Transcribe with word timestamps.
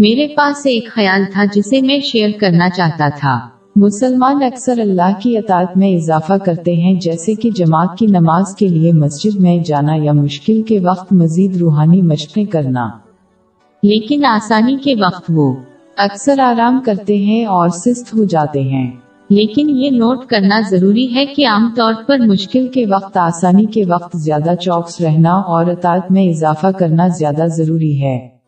میرے 0.00 0.28
پاس 0.36 0.66
ایک 0.66 0.88
خیال 0.88 1.24
تھا 1.32 1.44
جسے 1.54 1.80
میں 1.80 2.00
شیئر 2.00 2.30
کرنا 2.40 2.70
چاہتا 2.70 3.08
تھا۔ 3.08 3.48
مسلمان 3.76 4.42
اکثر 4.42 4.78
اللہ 4.78 5.20
کی 5.22 5.38
اطاعت 5.38 5.76
میں 5.76 5.88
اضافہ 5.88 6.32
کرتے 6.44 6.74
ہیں، 6.74 6.94
جیسے 6.94 7.34
کہ 7.34 7.50
جماعت 7.50 7.98
کی 7.98 8.06
نماز 8.06 8.56
کے 8.56 8.68
لیے 8.68 8.92
مسجد 8.92 9.40
میں 9.40 9.58
جانا 9.58 9.92
یا 9.94 10.12
مشکل 10.12 10.62
کے 10.62 10.78
وقت 10.78 11.12
مزید 11.12 11.56
روحانی 11.56 12.02
مشقیں 12.02 12.44
کرنا۔ 12.44 12.90
لیکن 13.82 14.24
آسانی 14.24 14.76
کے 14.76 14.94
وقت 14.94 15.30
وہ 15.34 15.56
اکثر 15.96 16.38
آرام 16.38 16.80
کرتے 16.86 17.16
ہیں 17.16 17.44
اور 17.44 17.68
سست 17.68 18.14
ہو 18.14 18.24
جاتے 18.24 18.60
ہیں۔ 18.60 18.90
لیکن 19.30 19.70
یہ 19.70 19.90
نوٹ 19.90 20.26
کرنا 20.26 20.60
ضروری 20.70 21.14
ہے 21.14 21.26
کہ 21.26 21.46
عام 21.46 21.72
طور 21.76 21.94
پر 22.06 22.18
مشکل 22.18 22.68
کے 22.68 22.86
وقت، 22.86 23.16
آسانی 23.16 23.64
کے 23.64 23.84
وقت 23.84 24.16
زیادہ 24.16 24.54
چوکس 24.60 25.00
رہنا 25.00 25.30
اور 25.30 25.66
اطاعت 25.66 26.12
میں 26.12 26.24
اضافہ 26.24 26.66
کرنا 26.66 27.08
زیادہ 27.08 27.44
ضروری 27.46 28.02
ہے۔ 28.02 28.39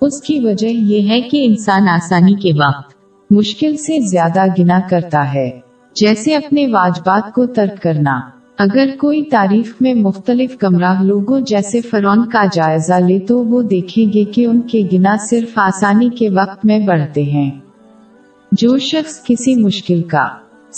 اس 0.00 0.22
کی 0.22 0.40
وجہ 0.40 0.66
یہ 0.66 1.08
ہے 1.08 1.20
کہ 1.20 1.46
انسان 1.46 1.88
آسانی 1.88 2.34
کے 2.34 2.52
وقت 2.52 2.94
مشکل 3.30 3.76
سے 3.76 4.00
زیادہ 4.00 4.44
گنا 4.58 4.80
کرتا 4.90 5.34
ہے۔ 5.34 5.60
جیسے 5.94 6.36
اپنے 6.36 6.66
واجبات 6.66 7.34
کو 7.34 7.46
ترک 7.46 7.82
کرنا۔ 7.82 8.20
اگر 8.58 8.88
کوئی 8.98 9.22
تاریخ 9.22 9.74
میں 9.80 9.94
مختلف 9.94 10.56
گمراہ 10.62 11.02
لوگوں 11.02 11.40
جیسے 11.40 11.80
فرون 11.80 12.28
کا 12.28 12.44
جائزہ 12.52 12.94
لے 12.94 13.18
تو 13.18 13.44
وہ 13.44 13.62
دیکھیں 13.62 14.12
گے 14.12 14.24
کہ 14.24 14.46
ان 14.46 14.60
کے 14.60 14.82
گنا 14.92 15.16
صرف 15.16 15.50
آسانی 15.56 16.08
کے 16.08 16.30
وقت 16.30 16.64
میں 16.64 16.78
بڑھتے 16.78 17.22
ہیں۔ 17.22 17.50
جو 18.52 18.78
شخص 18.78 19.24
کسی 19.24 19.54
مشکل 19.54 20.02
کا 20.02 20.28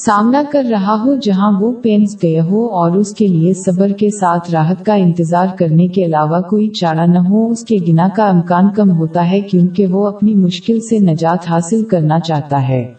سامنا 0.05 0.43
کر 0.53 0.65
رہا 0.71 1.03
ہو 1.05 1.15
جہاں 1.15 1.61
وہ 1.61 1.73
پینس 1.83 2.17
گئے 2.23 2.41
ہو 2.41 2.67
اور 2.67 2.91
اس 2.91 3.15
کے 3.15 3.27
لیے 3.27 3.55
صبر 3.55 3.89
کے 3.89 4.11
ساتھ 4.11 4.51
راحت 4.51 4.87
کا 4.87 4.95
انتظار 4.95 5.47
کرنے 5.59 5.89
کے 5.89 6.05
علاوہ 6.05 6.41
کوئی 6.41 6.69
چارہ 6.69 7.07
نہ 7.07 7.19
ہو، 7.19 7.51
اس 7.51 7.65
کے 7.65 7.77
گنا 7.89 8.09
کا 8.17 8.29
امکان 8.29 8.69
کم 8.77 8.91
ہوتا 8.91 9.31
ہے 9.31 9.41
کیونکہ 9.41 9.87
وہ 9.87 10.07
اپنی 10.07 10.35
مشکل 10.35 10.81
سے 10.81 10.99
نجات 10.99 11.51
حاصل 11.51 11.85
کرنا 11.85 12.21
چاہتا 12.21 12.69
ہے۔ 12.69 12.93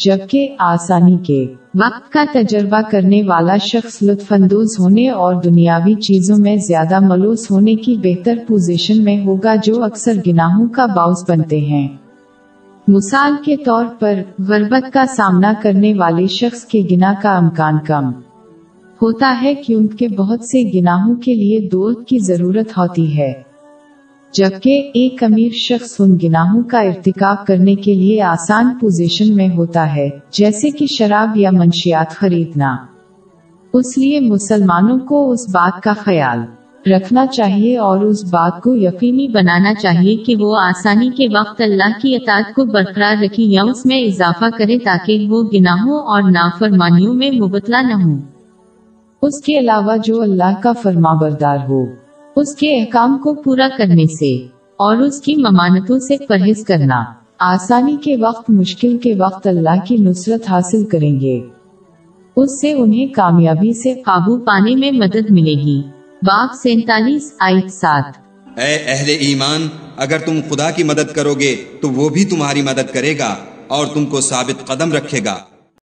جبکہ 0.00 0.48
آسانی 0.58 1.16
کے 1.26 1.46
وقت 1.74 2.12
کا 2.12 2.24
تجربہ 2.32 2.80
کرنے 2.90 3.22
والا 3.22 3.56
شخص 3.56 4.02
لطف 4.02 4.32
اندوز 4.32 4.76
ہونے 4.80 5.10
اور 5.10 5.34
دنیاوی 5.34 5.94
چیزوں 5.94 6.36
میں 6.38 6.56
زیادہ 6.56 6.98
ملوث 7.00 7.50
ہونے 7.50 7.74
کی 7.74 7.96
بہتر 8.02 8.36
پوزیشن 8.48 9.04
میں 9.04 9.24
ہوگا 9.24 9.54
جو 9.64 9.84
اکثر 9.84 10.12
گناہوں 10.26 10.68
کا 10.68 10.86
باعث 10.86 11.30
بنتے 11.30 11.60
ہیں۔ 11.60 11.88
مثال 12.88 13.32
کے 13.44 13.56
طور 13.56 13.84
پر، 13.98 14.14
غربت 14.38 14.92
کا 14.92 15.04
سامنا 15.06 15.52
کرنے 15.62 15.94
والے 15.94 16.26
شخص 16.26 16.64
کے 16.64 16.82
گنا 16.90 17.14
کا 17.22 17.36
امکان 17.36 17.78
کم۔ 17.86 18.08
ہوتا 19.02 19.38
ہے 19.42 19.54
کیونکہ 19.54 20.08
بہت 20.08 20.40
سے 20.40 20.80
گناہوں 20.80 21.14
کے 21.14 21.34
لیے 21.34 21.68
دوست 21.68 22.08
کی 22.08 22.18
ضرورت 22.18 22.78
ہوتی 22.78 23.18
ہے۔ 23.18 23.32
جبکہ 24.32 24.90
ایک 24.94 25.22
امیر 25.22 25.52
شخص 25.52 25.96
ان 25.98 26.18
گناہوں 26.22 26.62
کا 26.62 26.80
ارتکاب 26.80 27.46
کرنے 27.46 27.74
کے 27.74 27.94
لیے 27.94 28.22
آسان 28.22 28.78
پوزیشن 28.80 29.36
میں 29.36 29.48
ہوتا 29.48 29.96
ہے، 29.96 30.08
جیسے 30.32 30.70
کہ 30.70 30.86
شراب 30.86 31.36
یا 31.36 31.50
منشیات 31.50 32.10
خریدنا۔ 32.10 32.76
اس 33.72 33.98
لیے 33.98 34.20
مسلمانوں 34.20 34.98
کو 34.98 35.30
اس 35.30 35.48
بات 35.48 35.82
کا 35.82 35.92
خیال 35.92 36.63
رکھنا 36.86 37.26
چاہیے 37.26 37.78
اور 37.78 37.98
اس 37.98 38.24
بات 38.24 38.62
کو 38.62 38.74
یقینی 38.76 39.28
بنانا 39.28 39.74
چاہیے 39.74 40.16
کہ 40.16 40.36
وہ 40.36 40.56
آسانی 40.58 41.10
کے 41.16 41.26
وقت 41.28 41.60
اللہ 41.60 42.02
کی 42.02 42.16
اطاعت 42.16 42.54
کو 42.54 42.64
برقرار 42.64 43.22
رکھے 43.22 43.42
یا 43.42 43.62
اس 43.62 43.86
میں 43.86 44.00
اضافہ 44.00 44.44
کرے 44.58 44.78
تاکہ 44.78 45.26
وہ 45.30 45.42
گناہوں 45.42 45.98
اور 45.98 46.22
نافرمانیوں 46.22 47.14
میں 47.14 47.30
مبتلا 47.30 47.82
نہ 47.82 47.94
ہو 47.94 48.18
اس 49.22 49.40
کے 49.40 49.58
علاوہ 49.58 49.96
جو 50.04 50.22
اللہ 50.22 50.60
کا 50.62 50.72
فرما 50.72 51.12
بردار 51.12 51.58
ہو، 51.68 51.84
اس 52.36 52.54
کے 52.54 52.80
احکام 52.80 53.18
کو 53.18 53.34
پورا 53.34 53.68
کرنے 53.78 54.04
سے 54.06 54.46
اور 54.76 54.96
اس 54.96 55.20
کی 55.20 55.34
ممانتوں 55.36 55.98
سے 55.98 56.16
پرہیز 56.26 56.64
کرنا۔ 56.64 57.04
آسانی 57.38 57.96
کے 58.04 58.16
وقت، 58.16 58.50
مشکل 58.50 58.98
کے 58.98 59.14
وقت 59.14 59.46
اللہ 59.46 59.84
کی 59.84 59.96
نصرت 59.96 60.50
حاصل 60.50 60.84
کریں 60.84 61.20
گے۔ 61.20 61.40
اس 62.36 62.60
سے 62.60 62.72
انہیں 62.72 63.06
کامیابی 63.06 63.72
سے 63.72 63.94
قابو 63.94 64.38
پانے 64.38 64.76
میں 64.76 64.92
مدد 64.92 65.30
ملے 65.30 65.54
گی۔ 65.54 65.82
باپ 66.26 66.54
سینتالیس 66.62 67.32
آئیت 67.40 67.72
سات۔ 67.72 68.12
اے 68.58 68.74
اہل 68.86 69.16
ایمان، 69.20 69.68
اگر 69.96 70.18
تم 70.18 70.40
خدا 70.50 70.70
کی 70.70 70.82
مدد 70.82 71.14
کرو 71.14 71.34
گے، 71.34 71.64
تو 71.80 71.90
وہ 71.90 72.08
بھی 72.08 72.24
تمہاری 72.24 72.62
مدد 72.62 72.94
کرے 72.94 73.18
گا 73.18 73.36
اور 73.68 73.86
تم 73.86 74.06
کو 74.06 74.20
ثابت 74.20 74.66
قدم 74.66 74.92
رکھے 74.92 75.24
گا۔ 75.24 75.36